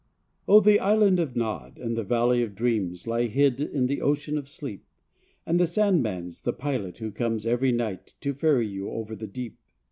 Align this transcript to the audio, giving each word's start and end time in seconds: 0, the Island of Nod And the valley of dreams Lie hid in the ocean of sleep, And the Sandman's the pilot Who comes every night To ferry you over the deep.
0, 0.47 0.61
the 0.61 0.79
Island 0.79 1.19
of 1.19 1.35
Nod 1.35 1.77
And 1.77 1.95
the 1.95 2.01
valley 2.03 2.41
of 2.41 2.55
dreams 2.55 3.05
Lie 3.05 3.27
hid 3.27 3.61
in 3.61 3.85
the 3.85 4.01
ocean 4.01 4.35
of 4.35 4.49
sleep, 4.49 4.83
And 5.45 5.59
the 5.59 5.67
Sandman's 5.67 6.41
the 6.41 6.53
pilot 6.53 6.97
Who 6.97 7.11
comes 7.11 7.45
every 7.45 7.71
night 7.71 8.15
To 8.21 8.33
ferry 8.33 8.65
you 8.65 8.89
over 8.89 9.15
the 9.15 9.27
deep. 9.27 9.59